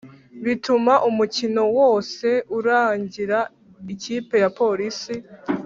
[0.45, 3.39] bituma umukino wose urangira
[3.93, 5.13] ikipe ya polisi